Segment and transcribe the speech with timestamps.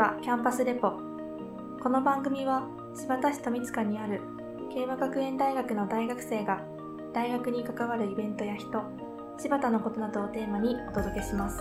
[0.00, 0.92] 和キャンパスレポ。
[1.82, 2.66] この番組は
[2.96, 4.22] 柴田市富塚にある
[4.72, 6.62] 慶和学園大学の大学生が
[7.12, 8.82] 大学に関わるイベントや人
[9.38, 11.58] 柴田のことなどをテーマにお届けします。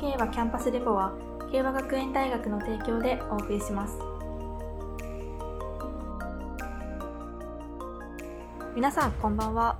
[0.00, 1.12] 慶和キャンパスレポは
[1.52, 3.96] 慶和学園大学の提供でお送りします。
[8.74, 9.76] 皆さんこんばんは。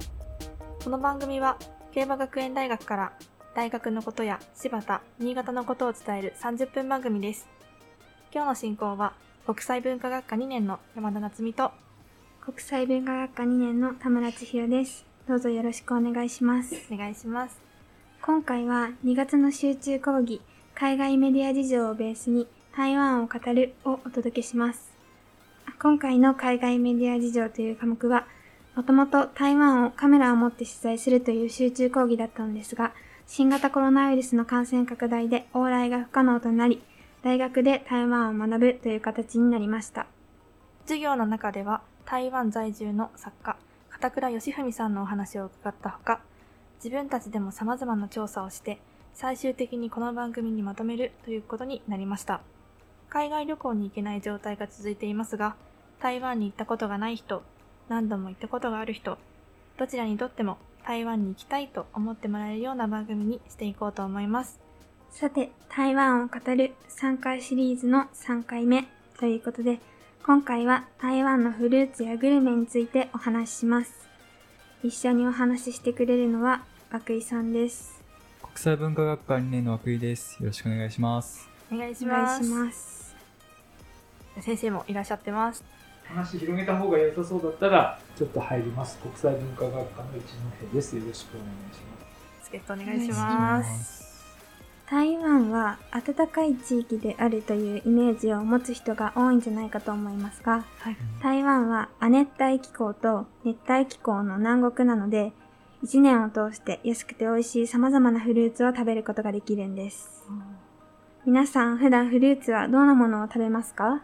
[0.84, 1.58] この番組は
[1.90, 3.12] 慶和学園大学から
[3.54, 7.46] 大学のことや柴田、新潟のことを伝える30分番組です。
[8.32, 9.12] 今日の進行は
[9.44, 11.70] 国際文化学科2年の山田夏美と
[12.40, 15.04] 国際文化学科2年の田村千尋です。
[15.28, 16.74] どうぞよろしくお願いします。
[16.90, 17.60] お願いします。
[18.22, 20.40] 今回は2月の集中講義、
[20.74, 24.92] 海外メディア事情をベースに台湾を語るをお届けします。
[25.78, 28.26] 今回の海外メディア事情という科目は、
[28.74, 32.94] もともと台湾をカメラを持って取材するという集中講義だったのですが、
[33.26, 36.82] 新型コロナウイルスの感染拡大で往来が不可能となり、
[37.22, 40.06] 大学で台湾を学ぶという形になりました。
[40.84, 43.56] 授業の中では台湾在住の作家、
[43.90, 46.20] 片倉義文さんのお話を伺ったほか、
[46.84, 48.80] 自分たちでも様々な調査をして、
[49.14, 52.40] 最終的にこの番組にまとめるということになりました。
[53.08, 55.54] 海外旅行に行けない状態が続いていますが、
[56.00, 57.42] 台湾に行ったことがない人、
[57.88, 59.16] 何度も行ったことがある人、
[59.78, 64.60] どちらにとっても台湾に行きたいと思ってもらえるような番組にしていこうと思います。
[65.10, 68.86] さて、台湾を語る3回シリーズの3回目
[69.18, 69.78] ということで、
[70.24, 74.08] 今回は台湾のフルーツやグルメについてお話しします。
[74.82, 76.64] 一緒にお話ししてくれるのは、
[77.08, 78.02] 涌井さんです。
[78.42, 80.36] 国際文化学科2年の涌井です。
[80.40, 81.48] よろしくお願いします。
[81.72, 82.42] お願いします。
[82.42, 83.16] いします。
[84.40, 85.64] 先生もいらっしゃってます。
[86.04, 90.22] 話広げた方が良さそうだったらちょっと入ります国際文化学科の一
[90.68, 94.02] 戸ですよろしくお願いします助っ人お願いします。
[94.90, 100.96] 台湾は暖かい地域であるというイメージを持つ人が多いんじゃないかと思いますが、はい。
[101.22, 105.32] 台湾は亜熱帯気候と熱帯気候の南国なので、
[105.82, 110.28] 一年を通して安くて美味しい様々なフルーツを食べることができるんです。
[111.24, 114.02] 皆さん普段フルーツはどんなものを食べますか？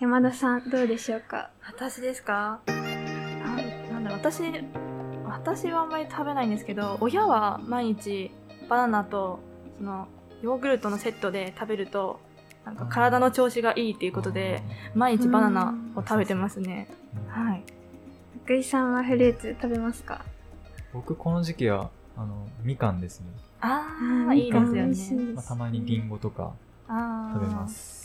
[0.00, 1.50] 山田さんどうでしょうか？
[1.66, 2.60] 私ですか？
[2.66, 3.56] なん
[3.92, 4.42] なんだろう私、
[5.26, 8.30] 私はあんまり食べないんですけど、親は毎日
[8.68, 9.40] バナナと、
[9.76, 10.06] その、
[10.40, 12.20] ヨーグルトのセットで食べると、
[12.64, 14.62] なんか体の調子がいいっていうことで、
[14.94, 16.88] 毎日バナナを食べてますね。
[17.28, 17.64] はい。
[18.44, 20.24] 福井さんはフルーツ食べますか？
[20.92, 23.26] 僕この時期はあのみかんですね。
[23.60, 23.84] あ
[24.26, 24.88] ああ、いいですよね。
[24.90, 26.52] ですまあ、たまにリンゴとか
[26.86, 27.34] ああ。
[27.34, 27.66] 食べま。
[27.66, 27.97] す。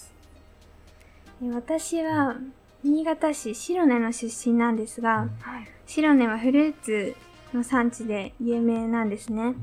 [1.45, 2.37] え私は
[2.83, 5.67] 新潟市白根の出身なんですが、はい。
[5.85, 7.15] 白根はフルーツ
[7.53, 9.53] の産地で有名なんですね。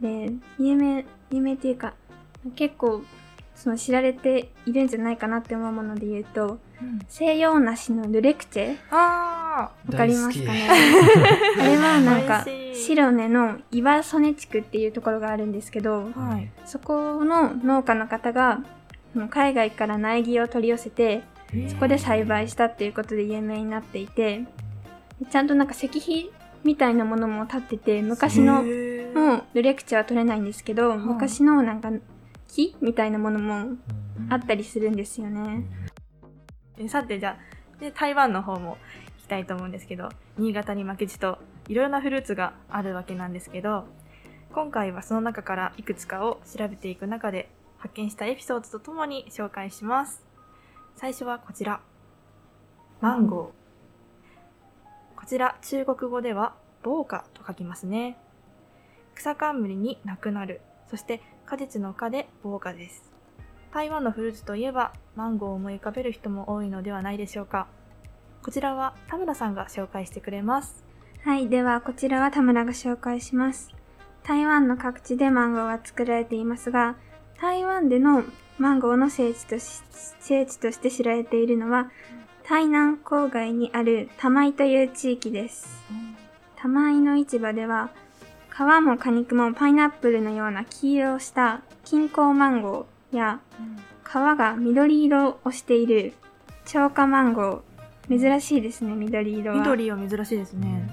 [0.00, 1.94] で、有名、有名っていうか、
[2.56, 3.02] 結構、
[3.54, 6.58] その知られているんじゃないかなって思うもので言うと、
[7.08, 10.68] 西洋梨のルレクチェあわかりますかね？
[11.56, 16.20] 大 あれはなんか白根の岩曽根地区っていうところがあるんですけどあ。
[16.20, 16.48] はい。
[16.64, 18.60] そこの農家の方が
[19.30, 21.22] 海外から苗木を取り寄せて
[21.68, 24.42] そこで栽培したっていうことで有名になっていて
[25.30, 26.30] ちゃんとなんか石碑
[26.64, 31.90] みたいなものも立ってて昔のもうルレクチャーは取れないんですけど、昔のなんか
[32.48, 33.76] 木みたいなものも
[34.28, 35.64] あったりするんですよね。
[36.76, 38.76] えさてじゃあで台湾の方も
[39.18, 43.84] 行きたいと思うんですけど新潟に負けじといろいろなフルーツがあるわけなんですけど
[44.52, 50.24] 今回はその中からいくつかを調べていく中で発見したエピソードとともに紹介します。
[50.96, 51.80] 最初はこちら。
[53.00, 55.18] マンゴー。
[55.20, 58.18] こちら中国語では防火と書きますね。
[59.14, 60.60] 草冠になくなる。
[60.90, 63.12] そして果実の果で防火です。
[63.72, 67.68] 台湾のフルーツといえばマンゴーを思い浮かべる人も多いのではないでしょうか。
[68.42, 70.84] こちらは田村さんが紹介してくれます。
[71.24, 73.70] はい、ではこちらは田村が紹介します。
[74.22, 76.96] 台湾の各地でマンゴーは作られていますが、
[77.40, 78.24] 台湾での
[78.58, 79.82] マンゴーの聖地とし
[80.18, 81.88] 聖地として知られているのは、
[82.48, 85.68] 台南郊外にある玉井という地域です。
[86.56, 87.90] 玉井の市場では、
[88.50, 93.38] 皮も果肉もパイナップルのような黄色をした金香マンゴーや、
[94.04, 96.14] 皮が緑色をしている
[96.66, 98.18] 超過マンゴー。
[98.18, 99.58] 珍しいですね、緑色は。
[99.58, 100.90] 緑は珍しいですね、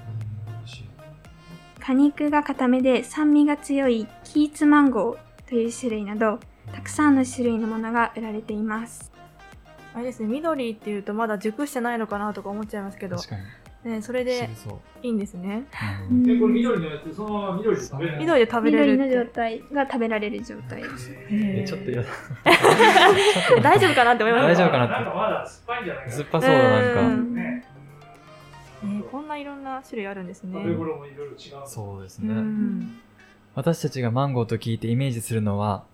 [1.80, 6.40] 果肉が固めで酸味が強いキーツマンゴーという種類など、
[6.74, 9.12] たくさんの種類のものが売られています。
[9.94, 13.42] あれですね緑っていうとまだ熟してないのかなとか思っちゃいますけど確かに。
[13.92, 14.50] ね、それで。
[15.04, 15.64] いいんですね。
[16.10, 18.20] うんで、これ緑のやつ、そのまま緑で食べれない。
[18.22, 19.32] 緑で食べれる緑の状。
[19.32, 21.12] 態が食べられる状態です。
[21.30, 22.10] ええちょっと嫌 だ。
[23.62, 26.16] 大丈夫かなって思います大丈夫かなってなんかまだ酸っぱいんじゃないかな。
[26.16, 27.02] 酸っぱそうだ、なんか。
[27.02, 27.66] うんね。
[28.84, 30.54] えーこんないろんな種類あるんですね。
[30.62, 31.64] 食べ頃もいろいろ違う。
[31.64, 32.34] うそうですね。
[32.34, 33.00] ん。
[33.56, 35.86] 私たちがマンゴーと聞いてイメージするのは、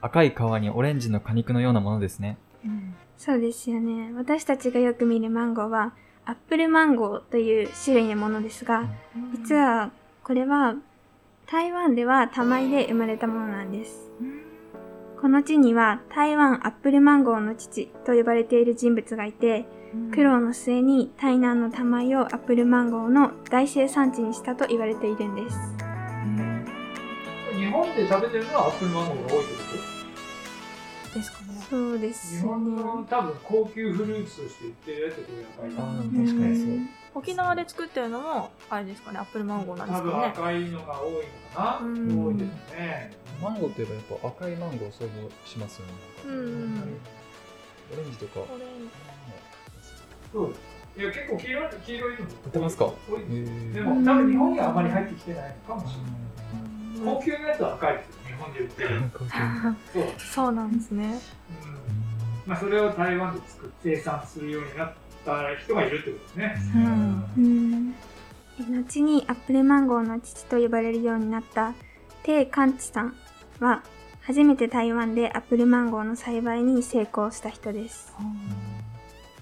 [0.00, 2.38] 赤い皮にオレンジの果肉のようなものですね。
[2.64, 4.12] うんそうですよね。
[4.14, 5.92] 私たちがよく見るマンゴーは、
[6.24, 8.88] アップルマンゴーという種類のものですが、
[9.34, 9.90] 実は
[10.22, 10.76] これは
[11.46, 14.10] 台湾では玉井で生まれたものなんです。
[15.20, 19.66] この地には台湾アップルマンゴーの父と呼ばれている人物がいて、
[20.12, 25.77] 苦労の末に台南の玉井をアップルマンゴーの大生産地にしたと言われているんです。
[27.68, 29.54] 日本で食べてるのはアップルマンゴーが多いって
[31.12, 31.66] こですかね。
[31.68, 32.40] そうでとすね。
[32.40, 35.24] 日本の多分高級フルーツとして売ってるやつって
[35.56, 36.00] これ赤いあな。
[36.00, 36.88] ー確かにそう。
[37.14, 40.26] 沖縄で作ってるのも、あれですかね、アップルマンゴーなんで多分すかね。
[40.28, 41.20] 赤いのが多いの
[41.54, 41.86] かな。
[41.86, 43.12] うん多いですね。
[43.42, 45.06] マンゴーといえばやっぱ赤いマンゴーを想像
[45.44, 45.92] しますよね。
[47.92, 48.40] オレンジとか。
[48.40, 48.64] これ
[50.32, 50.60] そうです。
[50.98, 52.84] いや、結構黄色い黄色いのも売ってますか？
[52.86, 56.67] 多いでも多分日本にはあまり入ってきてないのかもしれない。
[56.98, 59.02] うん高級なやつは赤いですよ、日本で売ってる。
[59.92, 60.04] そう。
[60.18, 61.04] そうなんですね。
[61.04, 62.50] うん。
[62.50, 66.56] まあ、それを台湾で作って生産するようになった人がいるってことですね。
[66.74, 67.24] うん。
[67.36, 67.94] うん。
[68.80, 71.74] 後にアップルマンゴーの父と呼ばれるようになった
[72.24, 73.14] テイ・カンチさん。
[73.60, 73.82] は
[74.22, 78.14] 初めて台湾でアップルマンゴーの栽培に成功した人です。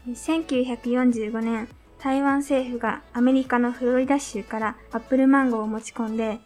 [0.07, 1.69] 1945年、
[1.99, 6.17] 台湾政府がアメリカのフロリダ州からアップルマンゴーを持ち込ん。
[6.17, 6.39] で、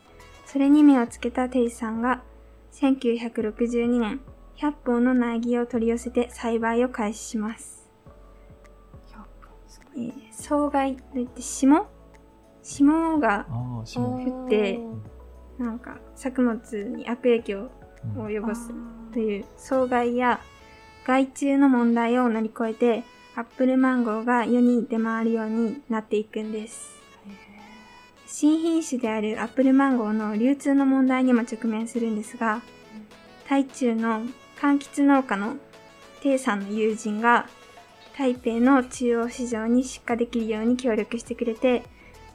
[0.51, 2.25] それに目をつけたテイさんが
[2.73, 4.21] 1962年、
[4.57, 7.89] 100本の苗木を取り寄せて栽培を開始します。
[9.97, 11.87] えー草害といって霜？
[12.65, 13.47] 霜が。
[13.85, 14.81] 降って
[15.57, 17.71] なんか作物に悪影響
[18.17, 18.73] を及ぼす
[19.13, 20.41] という草害や
[21.07, 23.05] 害虫の問題を乗り越えて
[23.37, 27.00] アップルマンゴーが世に出回るようになっていくんです。
[28.33, 32.63] 新品種であるアップルマンゴーの流通の問題にも直面するんですが、
[33.49, 34.23] 台中の
[34.59, 35.57] 柑橘農家の
[36.23, 37.49] テイさんの友人が
[38.17, 41.83] 台北の中央市場に出荷できるように協力してくれて、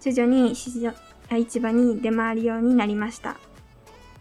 [0.02, 0.94] 徐々に市場
[1.30, 3.38] あ市場に出回るようになりました。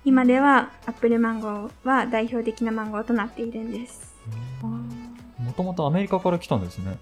[0.04, 4.14] 今ではアップルマンゴーは代表的なマンゴーとなっているんです。
[5.38, 6.98] もともとアメリカから来たんですね。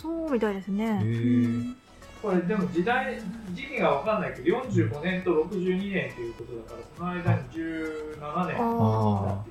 [0.00, 1.74] そうみたいですへね。
[2.20, 2.22] え。
[2.22, 3.18] これでも時代、
[3.52, 8.56] 時期が分かんないけど、45年と62年ということだから、その間に17ああ、年。
[8.56, 9.44] 本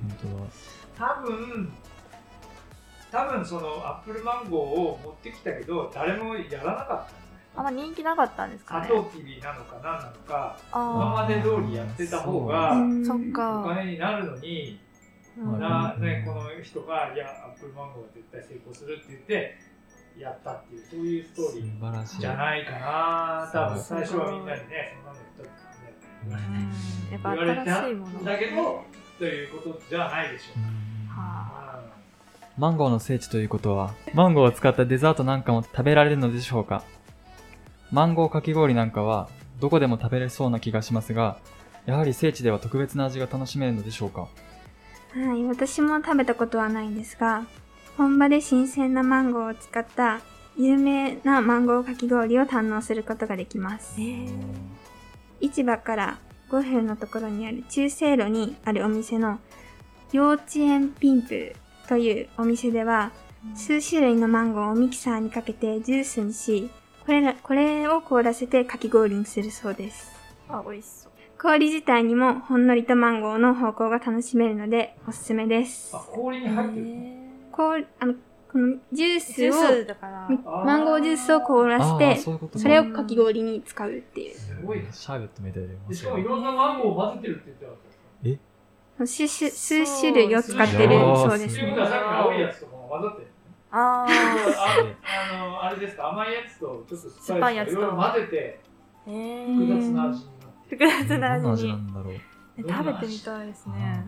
[0.96, 1.10] 当だ。
[1.14, 1.72] 多分、
[3.10, 7.20] 多分そのアップルマンゴーを持ってきたけど、誰もやらなかった。
[7.56, 8.86] あんま人気なかったんですかね。
[8.86, 13.64] サトウキビなのか何なのか、今あまで通りやってた方がおか。
[13.74, 14.78] 金になるのに、
[15.36, 19.58] うんなね、この人が、いや、アップルマンゴーは絶対成功するって言って、
[20.20, 22.20] やったっていう、そういうストー素リー晴らしい。
[22.20, 26.68] じゃないかな、多分最初はみんなにね、そんなの言ったってね。
[27.12, 28.20] やっぱ言われた新しいもの。
[28.20, 28.84] んだけど、
[29.18, 31.12] ということじゃないでしょう。
[31.12, 31.82] は
[32.58, 36.84] マンゴーの聖地ということは、マンゴーを使ったデザートなんかも食べられるのでしょうか
[37.90, 39.30] マンゴーかき氷なんかは、
[39.60, 41.38] どこでも食べれそうな気がしますが、
[41.86, 44.28] やはり聖地では特別な味が楽しめるのでしょうか
[45.12, 47.44] はい、私も食べたことはないんですが、
[48.00, 50.22] 本場で新鮮なマンゴーを使った
[50.56, 54.00] 有名なマンゴーかき氷を堪能することができます。
[54.00, 54.30] えー
[55.42, 56.18] 市場から
[56.50, 59.38] 5分のところにある中西路にあるお店の
[60.12, 61.54] 幼稚園ピンプ
[61.88, 63.12] というお店では、
[63.54, 66.70] 数種類のマンゴーをミキサーにかけてジュースにし、
[67.04, 70.10] これら、これを凍らせてかき氷にするそうです。
[70.48, 71.12] あ、美味しそう。
[71.38, 75.98] 氷自体にもほんのりとマンゴーの方向が楽しめるのでおすすめですあ、。
[75.98, 77.19] 氷に入ってる。
[77.60, 78.14] こう、あの、
[78.50, 80.26] このジュースを、ースだから。
[80.30, 84.34] みマンゴージュースを凍らせああ、て、そういうそれをかき氷に使うっていう。
[84.34, 84.88] すごいね。
[84.90, 86.10] シャーベットみたいでしか。
[86.12, 91.76] もいろんなマンゴーを混ぜてるって言ってなかったですか数種数種類を使ってるそうですね。
[93.72, 94.14] ああー。
[95.34, 98.60] あの、あれですか、甘いやつとちょっと酸っぱいやつとつといろいろ混ぜて
[99.06, 100.90] えー複雑な味になってる。
[100.90, 101.74] 複雑な味に味な。
[101.76, 102.14] んだろう。
[102.14, 102.18] え
[102.68, 104.04] 食べてみたいですね。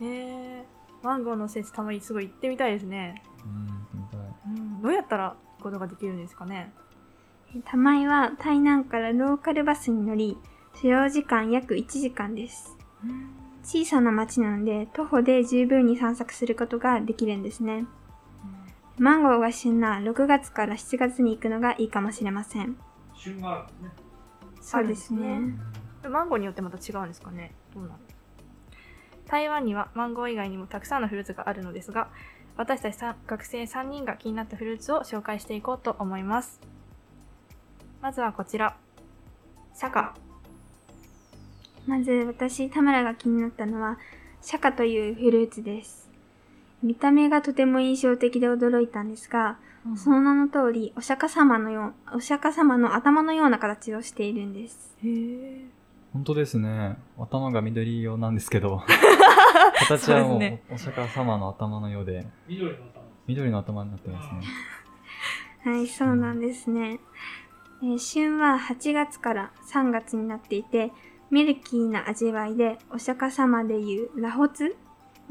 [0.00, 0.73] えー、
[1.04, 3.22] マンゴーの聖地たまにすごい行ってみたいですね。
[3.44, 4.20] うん、みたい。
[4.46, 6.72] うん、どうやったら行くことができるんですかね？
[7.66, 10.38] 玉井は台南からローカルバスに乗り、
[10.74, 12.76] 所要時間約1時間です。
[13.62, 17.86] 小さな町なので徒歩で十分に散策することができるんですね。
[18.98, 22.76] マンゴーが旬な6月から7月に行くのがいいかもしれません。
[23.14, 23.90] 旬があるんですね。
[24.60, 25.40] そうですね。
[26.08, 27.54] マンゴーによってまた違うんですかね？
[27.74, 27.98] どうなの？
[29.34, 32.06] 台湾にはマンゴー以外にもたくさんのフルーツがあるのですが、
[32.56, 36.60] 私たちさ学生3人が気になったフルーツを紹介していこうと思います。
[38.00, 38.76] まずはこちら。
[39.74, 40.14] シャカ。
[41.84, 43.98] まず私、田村が気になったのは、
[44.40, 46.08] シャカというフルーツです。
[46.80, 49.58] 見た目がとても印象的で驚いたんですが、
[49.96, 54.96] その名の通り、お釈迦様のよう、お釈迦様の頭のような形をしているんです。
[55.02, 55.73] へー
[56.14, 56.96] 本当ですね。
[57.18, 58.80] 頭が緑色なんですけど、
[59.88, 60.62] 形はもうね。
[60.70, 63.02] お釈迦様の頭のようで、緑の頭。
[63.26, 64.42] 緑の頭になってますね。
[65.64, 67.00] はい、そうなんですね。
[67.82, 70.92] えー旬は8月から3月になっていて、
[71.32, 74.72] ミルキーな味わいで、お釈迦様でいう螺髪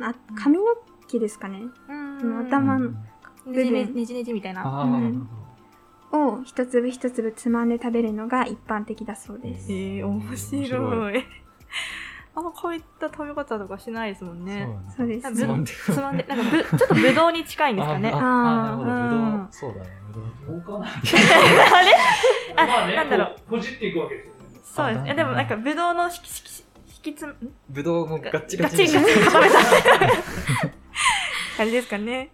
[0.01, 0.63] あ髪の
[1.07, 1.61] 毛ですかね。
[1.87, 2.39] うん。
[2.45, 4.61] 頭のねじねねじねじみたいな。
[6.13, 9.71] を一粒一粒つまんで食べるのが一般的だそうです。
[9.71, 11.25] えー、面面白白い。
[12.35, 14.67] あんまこういった食べ方とかしないですもんね。
[14.95, 18.11] そうですぶつまんでつまんで、なんかぶ、ちょっとぶどうに近いんですかね。
[18.11, 18.89] あああ、なるほど。
[18.89, 19.47] うんぶどう。
[19.51, 19.89] そうだね。
[20.11, 20.33] ぶどう。
[20.47, 21.91] どうかなれ
[22.55, 24.39] まあね、なんだろうこほじっていくわけですよね。
[24.63, 25.05] そうです。
[25.05, 27.35] いや、でもなんかぶどうの引き、引き、引きつ、ん
[27.69, 29.55] ぶどうもガッチガガチチにガチに固めた
[31.57, 32.31] 感じですかね。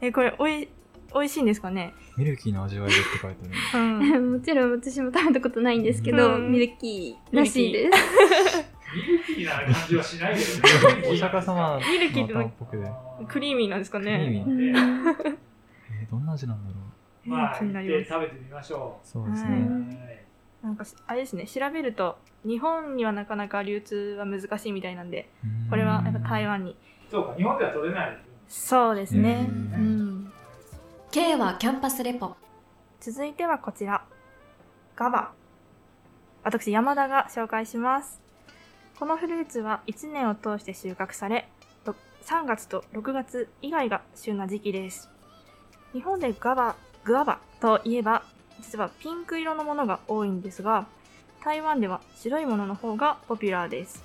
[0.00, 0.68] え、これ、おい、
[1.18, 1.94] 美味しいんですかね？
[2.16, 3.38] ミルキーの味わいでって書いて
[3.72, 3.84] ある。
[3.84, 4.32] うん。
[4.34, 7.98] もちろん私も食べたことないんですけど、うんミルキーらしいです。
[8.94, 11.08] ミルキーな感じはしないけどね。
[11.08, 13.26] お釈迦様のミルキーって。
[13.26, 14.48] クリーミーなんですかクリーねミー。
[14.48, 15.36] うんえー
[16.10, 16.76] どんな味なんだろ
[17.26, 17.28] う？
[17.28, 18.08] まあ、気にな行っります。
[18.08, 19.50] て食べてみましょはそうですね。
[19.68, 19.72] う。
[19.72, 20.26] はい
[20.62, 26.74] なんか、あれですね、調べると、日本にはなかなか流通は難しいみたいなんで、うんこれはやっぱ台湾に。
[27.10, 28.18] そうか、日本では取れない
[28.48, 29.46] そうですね。
[29.48, 29.58] ううん
[30.05, 30.05] ん。
[31.16, 32.36] K はキャンパスレポ
[33.00, 34.04] 続いてはこちら。
[34.94, 35.32] ガバ。
[36.44, 38.20] 私、山田が紹介します。
[38.98, 41.48] このフルーツは1年を通して収穫され、
[42.26, 45.08] 3月と6月以外が旬な時期です。
[45.94, 48.22] 日本でガバ、グアバといえば、
[48.60, 50.86] 実はピンク色のものが多いんですが、
[51.42, 54.04] 台湾では白いものの方がポピュラーです。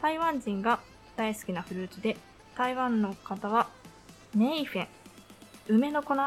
[0.00, 0.78] 台湾人が
[1.16, 2.16] 大好きなフルーツで、
[2.56, 3.66] 台湾の方は
[4.32, 4.88] メイフェン、
[5.68, 6.22] 梅の粉と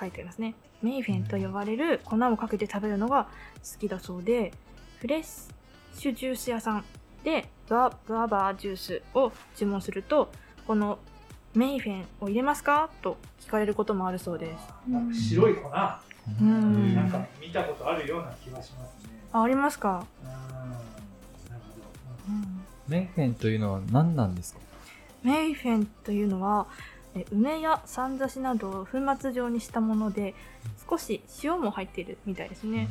[0.00, 0.54] 書いてありますね。
[0.82, 4.52] メイフェンと呼ばれる粉をかけて食べるのが好きだそうで、
[4.98, 6.84] フレッシュジュース屋さん
[7.22, 10.30] でグアグアバージュースを注文すると、
[10.66, 10.98] この
[11.54, 12.90] メイフェンを入れますか？
[13.00, 14.90] と聞かれることもあるそうです。
[14.90, 15.70] なんか白い粉、
[16.40, 19.10] うんなんか見たことあるような気がしますね。
[19.32, 20.80] あ、ありますか、うんなる
[21.72, 22.38] ほど。
[22.88, 24.60] メイフェンというのは何なんですか？
[25.22, 26.93] メイフェンというのは、え
[27.30, 30.34] 梅やさんざしなどを粉末状にしたもので、
[30.88, 32.88] 少し塩も入っているみたいですね。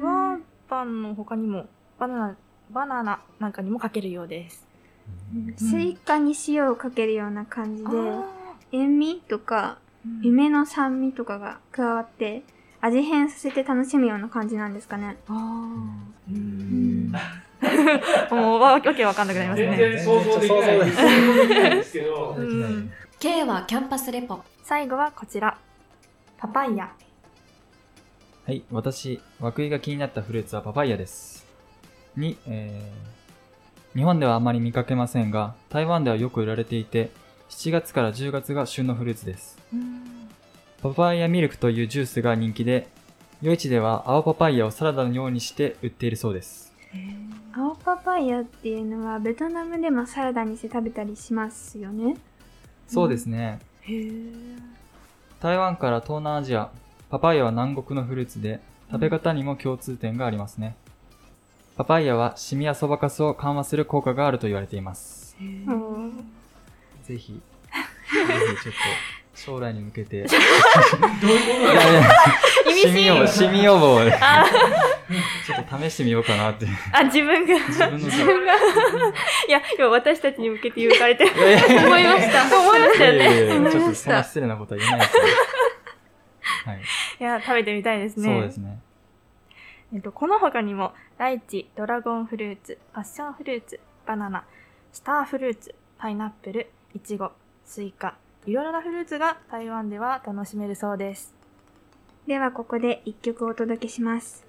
[0.00, 0.38] グア
[0.68, 1.66] バンの他にも
[1.98, 2.36] バナナ、
[2.70, 4.66] バナナなんかにもかけるようです。
[5.56, 8.24] スイカに塩をかけるような感じで、あ
[8.72, 12.42] 塩味とかー梅の酸味とかが加わって、
[12.80, 15.16] 味変させて楽しむような感じなんですかね。
[15.28, 15.38] あーう
[16.30, 17.12] うんん。
[18.30, 19.76] もうわわけわかんなくなります全ね。
[19.76, 20.78] 然想像できない。
[20.90, 25.58] 想像できないんですけど、うん K はキャンパスレポ最後はこちら。
[26.38, 26.92] パパイヤ。
[28.46, 31.44] はい、私、涌井が気になったフルーツはパパイヤです。
[32.16, 37.10] に、えー、日本ではあまり見かけませんが、台湾ではよく売られていて、
[37.50, 39.58] 7月から10月が旬のフルーツです。
[40.80, 42.86] パパイヤミルクというジュースが人気で、
[43.42, 46.72] 夜市では青パパイヤをサラダのようにして売っているそうです。
[47.52, 52.16] 青パパイヤっていうのはベトナムでもサラダにして食べたりしますよね。
[52.86, 53.58] そうですね。
[53.82, 54.58] へー
[55.40, 56.70] 台湾から東南アジア、
[57.10, 60.76] パパイヤは南国のフルーツで、食べ方にも共通点がありますね。
[61.76, 65.36] パパイヤはシミやそばかすを緩和する効果があると言われています。
[65.36, 65.54] ぜひ、
[67.04, 67.40] ぜひちょっと
[69.44, 71.72] 将来に向けて、 どういうこ
[72.64, 72.70] と？
[72.70, 74.44] だシミ予防、シミ予防をねあ
[75.46, 76.66] ちょっと試してみようかなって。
[76.92, 77.54] あ、自分が。
[77.54, 78.54] 自分の自分が。
[78.54, 78.56] い
[79.48, 81.24] や、今私たちに向けて言われて。
[81.24, 82.58] 思いました。
[82.58, 83.70] 思いましたよね。
[83.70, 85.22] ちょっとそんな失礼なことは言えないですよ。
[86.66, 86.80] はい。
[87.20, 88.32] いや、食べてみたいですね。
[88.34, 88.78] そうですね。
[89.94, 94.44] えっと、この他にも、ライチ、ドラゴンフルーツ、パッションフルーツ、バナナ、
[94.92, 97.32] スターフルーツ、パイナップル、イチゴ、
[97.64, 98.14] スイカ、
[98.48, 101.34] いろいろなフルーツが台湾では楽しめるそうです。
[102.26, 104.46] ではここで一曲お届けします。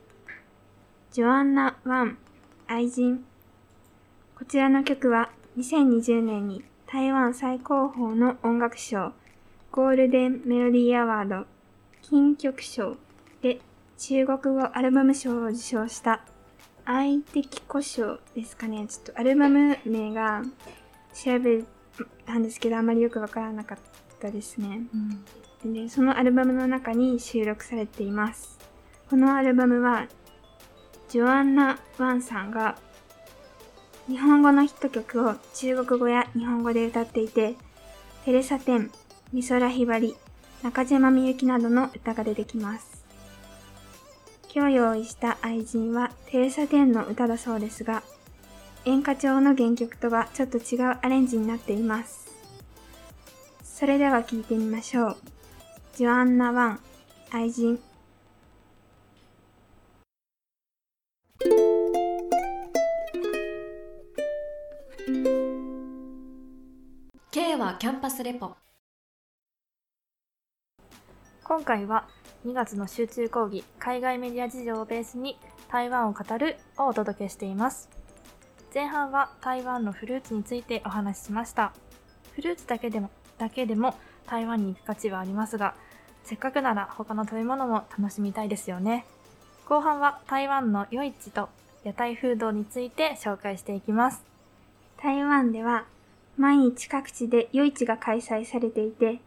[1.11, 2.17] ジョアンナ・ワン、
[2.65, 3.25] 愛人。
[4.37, 9.11] こちらの曲は2020年に台湾最高峰の音楽賞、
[9.69, 11.45] ゴールデンメロディーアワード
[12.01, 12.95] 金曲賞
[13.41, 13.59] で
[13.97, 16.21] 中国語アルバム賞を受賞した
[16.85, 18.87] 愛的故障ですかね。
[18.87, 20.43] ちょっとアルバム名が
[21.13, 21.65] 調べ
[22.25, 23.77] たんですけどあまりよくわからなかっ
[24.19, 24.81] たですね。
[25.65, 28.57] で、そのアルバムの中に収録されています。
[29.09, 30.07] このアルバムは
[31.09, 32.77] ジョアンナ・ワンさんが
[34.07, 37.55] 日本語のヒット曲を中国語や日本語で歌っていて、
[38.25, 38.91] テレサ・テン、
[39.33, 40.15] 美空ひばり、
[40.63, 43.05] 中島みゆきなどの歌が出てきます。
[44.53, 48.01] 今日用意した愛人はテレサ・テンの歌だそうですが、
[48.85, 52.31] 演歌調の原曲とはちょっと違うアレンジになっています。
[53.61, 55.17] それでは聴いてみましょう。
[55.95, 56.79] ジョアンナ・ワン、
[57.31, 57.79] 愛人。
[67.31, 68.55] K はキャンパスレポ
[71.43, 72.07] 今回は
[72.45, 75.37] 2月の集中講義海外メディア事情をベースに
[75.69, 77.98] 台湾を語るをお届けしています
[78.73, 81.73] 前半は台湾のフルーツについてお話ししました。
[82.35, 83.95] フルーツだけでもだけでも
[84.27, 85.73] 台湾に行く価値はありますが
[86.23, 89.05] せっかくなら他の食べ物も楽しみたいですよね。
[89.65, 91.49] 後半は台湾の夜市と
[91.83, 94.23] 屋台フードについて紹介していきます。
[95.01, 95.85] 台湾では
[96.37, 99.19] 毎日各地で夜市が開催されていて、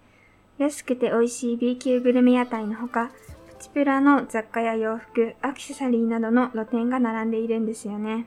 [0.58, 3.10] 安くて美味しい B 級グルメ屋台のほか、
[3.58, 8.26] プチプラの雑貨や洋服、アクセサリーなどの露店が並んでいるんですよね。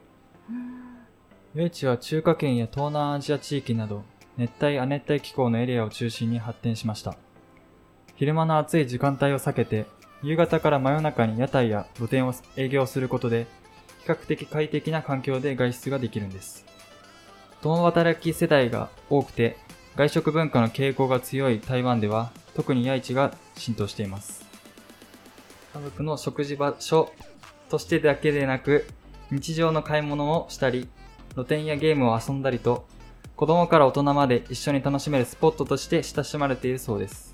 [1.55, 4.03] 夜市は中華圏や東南アジア地域など
[4.35, 7.15] 熱帯亜熱帯気候のエリアを中心に発展しました。
[8.17, 9.85] 昼間の暑い時間帯を避けて、
[10.21, 13.47] 夕方から真夜中に屋台や露店を営業することで、
[14.03, 16.65] 比較的快適な環境で外出ができるんです。
[17.62, 19.55] 共働き世代が多くて、
[19.95, 24.45] 外食文化の傾向が強い台湾では、特に夜市が浸透しています。
[25.74, 27.13] 家族の食事場所
[27.69, 28.85] としてだけでなく、
[29.31, 30.89] 日常の買い物をしたり、
[31.36, 32.88] 露店やゲームを遊んだりと、
[33.36, 37.34] 子供から大人まで一緒に楽しめるスポットとして親しまれているそうです。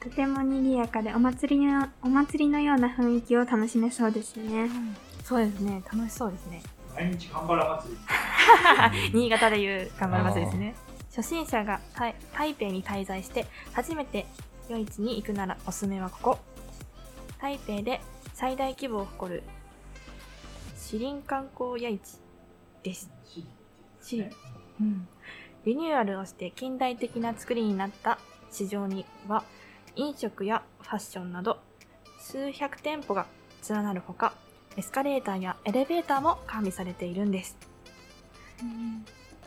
[0.00, 4.68] とても賑やかでお祭りの、お祭りのような雰囲気を楽しめそうですよね。
[5.24, 6.62] そうですね楽しそうですね
[6.94, 9.10] 毎日カンバラ祭り。
[9.18, 10.74] 新潟でいう頑張りますですね
[11.14, 14.26] 初心者が台台北に滞在して初めて
[14.68, 16.38] 夜市に行くならおすすめはここ
[17.40, 18.00] 台北で
[18.34, 19.42] 最大規模を誇る
[20.76, 22.23] シリン観光夜市
[22.84, 23.10] です。
[24.00, 24.30] シリン
[24.80, 25.08] うん、
[25.64, 28.18] リニューアルをして近代的な作りになった
[28.50, 29.44] 市場には
[29.96, 31.58] 飲食やファッションなど
[32.20, 33.26] 数百店舗が
[33.68, 34.34] 連なるほか
[34.76, 37.56] エスカレーターやエレベーターも完備されているんです。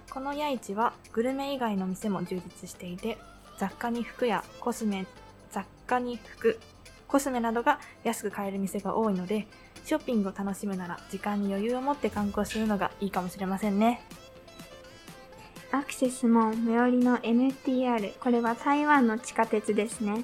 [0.09, 3.17] この夜市はグルメ以外の店も充実していて
[3.59, 5.05] 雑貨に服やコスメ
[5.51, 6.59] 雑貨に服
[7.07, 9.47] コスメなどが安く買える店が多いので
[9.87, 14.01] ショッピングを楽しむなら時間に余裕を持って観光するのがいいかもしれませんね
[15.71, 20.23] アクセスも最寄りの MTR、これは台湾の地下鉄ですね。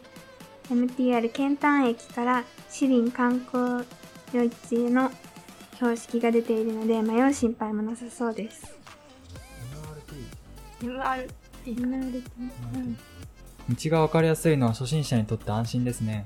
[0.69, 3.85] MTR ケ丹駅からシリン観光
[4.33, 5.11] 夜市への
[5.75, 8.77] 標識が出ているので迷う心配もなさそうです。
[10.81, 11.29] MR
[12.39, 12.97] うん
[13.69, 16.25] 道がわかりやすいのは初心者にとって安心ですね。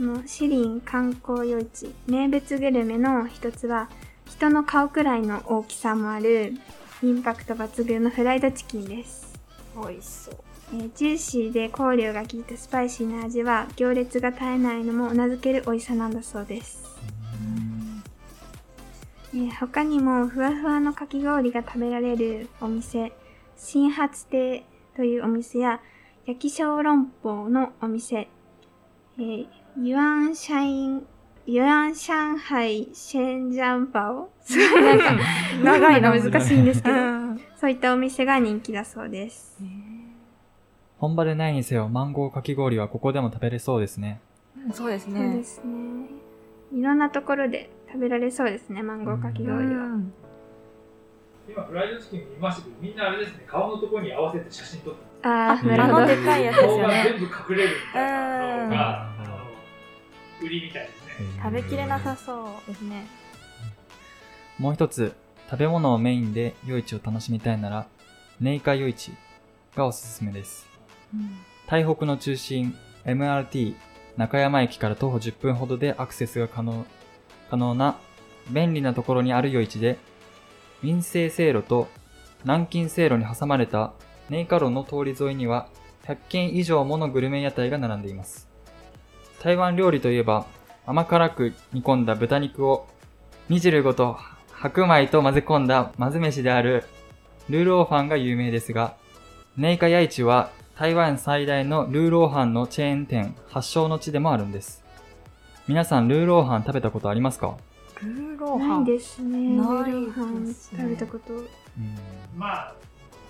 [0.00, 3.90] そのシリン観光夜市、名物グルメの一つは
[4.24, 6.54] 人の顔くらいの大きさもある
[7.02, 9.38] インパクト抜群のフライドチキンです。
[9.76, 10.36] 美味しそう。
[10.72, 16.82] えージューシーで香料が効いたスパイシーな味は行列が絶えないのもうなずける美味しさなんだそうです、
[19.34, 23.12] えー他にもふわふわのかき氷が食べられるお店
[23.58, 24.64] 新発亭
[24.96, 25.82] というお店や
[26.24, 28.28] 焼き小籠包のお店、
[29.18, 31.06] えー、ユアンシャイン
[31.46, 34.28] ユアン上海シェンジャンパオ？
[34.44, 35.18] すごいなんか
[35.64, 36.94] 長いの難しいんですけど。
[36.96, 37.40] うん。
[37.58, 39.58] そういったお店が人気だそうです。
[40.98, 44.20] 本場でないにせよマンゴーかき氷はここでも食べれそうですね。
[44.66, 46.10] うんそうですそうねですね。
[46.74, 49.62] いろんなところで食べられそうですね、マンゴーかき氷は。
[49.62, 49.66] う
[49.96, 50.12] ん。
[51.48, 55.96] 今、フライドチキン見ましたけど、みんなあれですね、顔のところに合わせて写真撮ってああ、うんなるほど。
[55.96, 59.19] あのでかいやつです顔がよね全部隠れるみたいなのが、
[60.42, 61.26] 売りみたいですね。
[61.42, 63.06] 食べきれなさそうですね
[64.58, 65.14] もう一つ、
[65.50, 67.86] 食べ物をメインで夜市を楽しみたいなら、
[68.40, 69.12] ネイカ夜市
[69.74, 70.66] がおすすめです。
[71.66, 73.74] 台北の中心 MRT
[74.16, 76.84] 中山駅から徒歩10分ほどでアクセスが可能
[77.48, 77.98] 可能な
[78.50, 79.98] 便利なところにある夜市で、
[80.82, 81.88] 民生西路と
[82.44, 83.92] 南京西路に挟まれた
[84.28, 85.68] ネイカ路の通り沿いには
[86.04, 88.49] 100軒以上ものグルメ屋台が並んでいます。
[89.42, 90.46] 台湾料理といえば、
[90.86, 92.86] 甘辛く煮込んだ豚肉を
[93.48, 94.18] 煮汁ごと
[94.52, 96.84] 白米と混ぜ込んだ混ぜ飯である
[97.48, 98.96] ルーローファンが有名ですが、
[99.56, 104.84] ネイカヤイチは台湾最大のルーローハンのチェーン店発祥の地でもあるんです。
[105.66, 107.56] 皆さんルーローハン食べたことありますか？
[108.02, 109.56] ルーローハンないですね。
[109.56, 111.32] なーローハンですね食べたこと。
[111.32, 111.46] うん
[112.36, 112.74] まあ、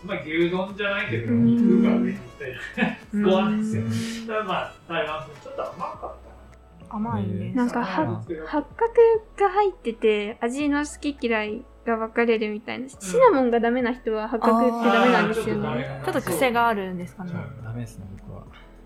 [0.04, 1.44] まあ、牛丼じゃないけど、うん。
[1.46, 2.56] 肉が上に乗って
[3.12, 3.22] うん。
[3.22, 4.26] ご飯ですよね。
[4.26, 6.14] ただまあ、台湾風ちょっと甘かっ
[6.88, 8.22] た甘いんですなんか八角
[9.38, 12.88] が入ってて味の好き嫌いが分かれるみたいな。
[12.88, 16.00] シナモンがダメな人は八角ってダメなんですよね。
[16.04, 17.32] ちょっと癖があるんですかね。
[17.62, 18.42] ダメですね、僕は。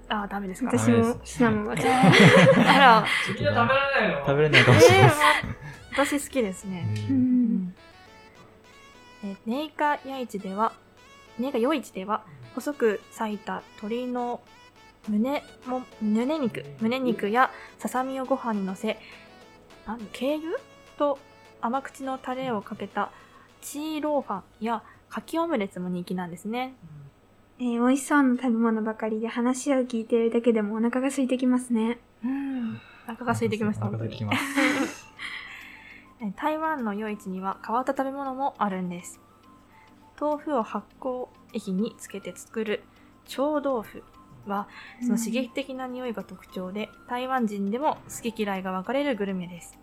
[0.09, 0.71] ああダメですか？
[0.77, 1.67] 私もシナモン。
[1.67, 1.73] は。
[1.81, 3.05] あら。
[3.35, 4.27] みんな食べられないの。
[4.27, 5.11] 食べれないかえもしれない。
[5.93, 6.87] 私好きですね。
[7.09, 7.19] ううん
[7.57, 7.75] ん。
[9.25, 10.73] えネイカヤイチでは
[11.39, 14.41] ネイカヨイチでは細く裂いた鶏の
[15.09, 18.99] 胸も胸肉胸肉やささみをご飯にのせ
[19.87, 20.59] なん軽油
[20.97, 21.19] と
[21.61, 23.11] 甘口のタレをかけた
[23.61, 26.75] チーローファンやかきオムレツも人気なんですね。
[27.59, 31.99] えー美味しそうな食べ物ばかりで話を聞いてるだけでもお腹が空いてきますね。
[32.25, 32.75] うん。
[32.75, 33.87] お腹が空いてきました。
[33.87, 34.47] お腹本当に空いてき
[34.81, 35.07] ます。
[36.21, 39.21] え台湾の夜市には変わった食べ物もあるんです
[40.21, 42.85] 豆腐を発酵液につけて作る
[43.27, 44.03] 臭豆腐
[44.47, 44.69] は
[45.01, 49.79] その刺激的な匂いが特徴で、台湾人でも好き嫌いが分かれるグルメです。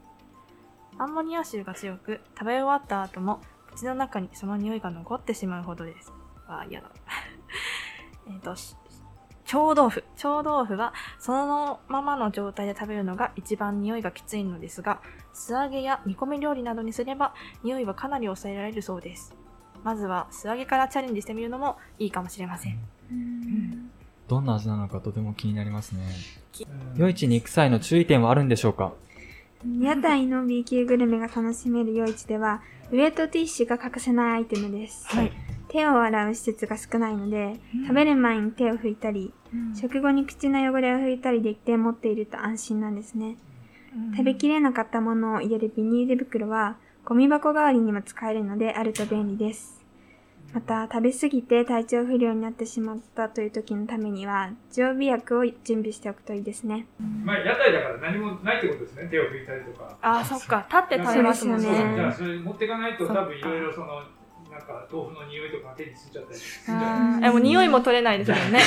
[0.98, 3.42] アンモニア臭が強く食べ終わった後も
[3.74, 6.12] 口の中にその匂いが残ってしまうほどです。
[6.48, 6.92] あ嫌だ。
[8.30, 8.76] えっとし
[9.46, 10.04] 臭豆腐。
[10.16, 15.02] 臭豆腐はそのままの状態で食べるのが一番匂いがきついのですが
[15.34, 19.36] 素揚げや煮込み料理などにすれば匂いはかなり抑えられるそうです
[19.84, 22.78] まずは素揚げからチャレンジしてみるのもいいかもしれません。
[23.12, 23.90] うん。
[24.28, 26.02] どんな味なのかとても気になりますね。
[26.66, 28.94] うん夜市に行く際の注意点はあるんでしょうか？
[29.80, 35.08] 屋台の B 級グルメが楽しめる夜市では、ウェットティッシュが欠かせないアイテムです。
[35.08, 35.32] はい。
[35.70, 39.34] 手を洗う施設が少ないので、食べる前に手を拭いたり、
[39.80, 43.38] 食後に口の汚れを拭いたりできて持っていると安心なんですね。
[44.18, 49.82] 食べきれなかったものを入れるビニール袋は、ゴミ箱代わりにも使えるのであると便利です。
[50.54, 56.88] また、食べ過ぎて体調不良になってしまったという時のためには、常備薬を準備しておくといいですね。
[57.24, 59.08] まあ、屋台だから何もないってことですね。
[59.10, 59.98] 手を拭いたりとか。
[60.02, 64.04] あーそっか立って食べますよねだからそれ持っていかないと多分いろいろその、
[64.68, 68.60] なんか豆腐の匂いとか手についちゃったりするんじゃないえもう匂いも取れないですもんね。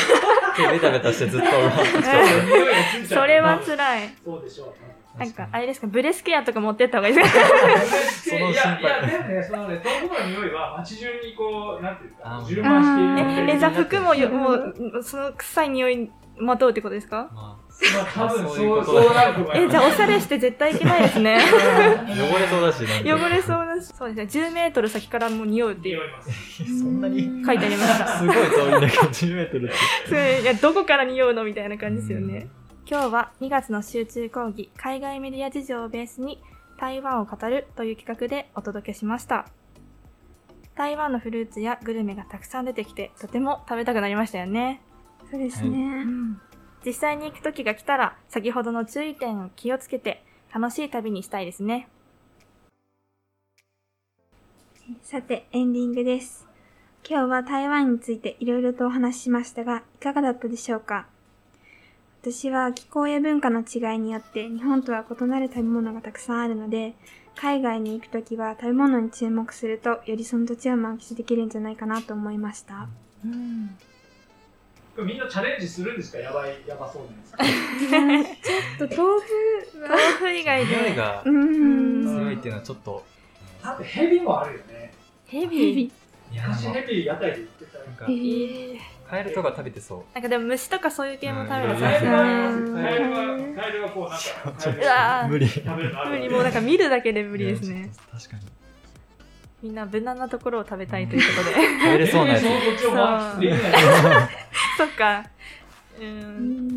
[0.56, 1.46] 手ベタベタしてずっと。
[3.08, 4.14] それは辛い。
[4.24, 5.18] そうでしょう。
[5.18, 8.36] なんかあれですかブレスケアとか持ってった方がいいですか？
[8.36, 17.30] いや、いや、でもね、そのね、豆腐の匂いは街中にこう、なんていうかあ、充満しているええじゃあ服もよもうその臭い匂いまとうってことですか？
[17.32, 17.58] ま
[17.94, 19.60] まあ、多分そうそう、なると思います。
[19.60, 21.38] えじゃあおしゃれして絶対いけないですね。
[21.38, 21.42] あ、
[22.34, 23.86] 汚れそうだし、汚れそうだし。
[23.96, 24.46] そうですね。
[24.48, 26.00] 10メートル先からもう匂うっていう。
[26.80, 27.44] そんなに。
[27.44, 28.06] 書いてありました。
[28.18, 29.74] すごい遠いんだけど、10メートルって。
[30.06, 32.48] すごいいやどこから匂うのみたいな感じですよね。
[32.88, 36.40] 今日は2月の集中講義海外メディア事情をベースに
[36.78, 39.46] 台湾を語るという企画でお届けしました。
[40.76, 44.82] 台湾のフルーツやグルメがたくさん出てきてとても食べたくなりましたよね
[45.34, 46.06] そうですね。
[46.86, 50.22] 実際に行く時が来たら先ほどの注意点を気をつけて
[50.54, 51.88] 楽しい旅にしたいですね
[55.02, 56.46] さて、エンディングです。
[57.08, 61.08] 今日は台湾についていろいろとお話ししましたが、いかがだったでしょうか？
[62.22, 66.94] 私は気候や文化の違いによって日本とは異なる食べ物がたくさんあるので、
[67.34, 72.88] 海外に行くときは食べ物に注目すると、よりその土地を満喫できるんじゃないかなと思いました。
[73.24, 73.76] うん
[75.02, 76.18] みんなチャレンジするんですか？
[76.18, 77.44] やばい、やばそうなんですか
[78.42, 82.20] ちょっと豆腐豆腐以外で匂いがうーん。
[82.20, 83.04] 強いっていうのはちょっと、
[83.62, 84.20] だってヘビ？
[84.20, 84.92] もあるよね。
[85.26, 85.90] ヘビい
[86.32, 87.78] や、昔ヘビ屋台で売ってた。
[87.78, 88.78] なんかえ、えーー
[89.10, 90.04] カエルとか食べてそう。
[90.14, 95.46] なんかでも虫とかそういう系も食べるうんカエルそうカエルは、カエルはこうなんか、無理。
[96.08, 97.90] 無理もうなんか見るだけで無理ですね。
[98.12, 98.42] 確かに。
[99.64, 102.42] みんな無難なところを食べたいということで帰れそうなやつ
[104.76, 104.84] そ。
[104.84, 105.24] っか
[105.98, 106.76] うーん。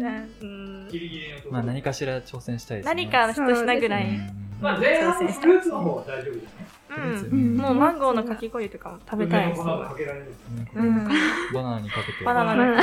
[1.52, 2.96] まあ何かしら挑戦したいですね。
[2.96, 6.50] 何かの一品ぐらい、うんまあ前半のフルーツの方は大丈夫ですね。
[6.90, 10.72] うんうんもうマンゴーのかき氷とかも食べたいです梅の粉をかけられるんですね。
[10.76, 11.08] うん
[11.54, 12.24] バナナにかけて。
[12.24, 12.82] バナナまあ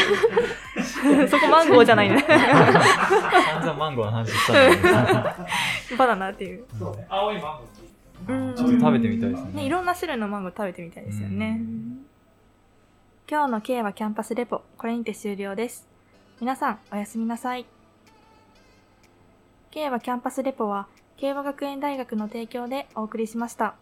[1.28, 5.96] そこマンゴーじゃないね 散々マンゴーの話した。
[5.96, 7.06] バナナっていう、そうね。
[7.08, 7.73] 青いマンゴー。
[8.28, 9.52] うんちょっと食べてみたいですね。
[9.54, 11.60] ね、いろんな種類のマンゴー食べてみたいですよね、
[13.28, 15.88] 今日の K はキャンパスレポ、これにて終了です。
[16.40, 17.66] 皆さん、おやすみなさい。
[19.70, 23.76] K はキャンパスレポは、慶和学園大学の提供でお送りしました。